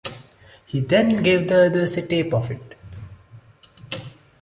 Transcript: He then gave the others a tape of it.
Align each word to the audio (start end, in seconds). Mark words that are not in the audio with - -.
He 0.65 0.79
then 0.79 1.21
gave 1.21 1.47
the 1.47 1.65
others 1.67 1.95
a 1.95 2.01
tape 2.01 2.33
of 2.33 2.49
it. 2.49 2.75